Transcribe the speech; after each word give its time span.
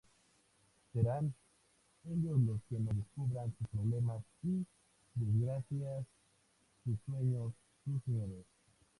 Serán 0.93 1.31
ellos 2.09 2.39
los 2.39 2.59
que 2.67 2.79
nos 2.79 2.97
descubran 2.97 3.53
sus 3.55 3.67
problemas 3.67 4.23
y 4.41 4.65
desgracias, 5.13 6.05
sus 6.83 6.97
sueños, 7.05 7.53
sus 7.85 8.01
miedos. 8.07 8.43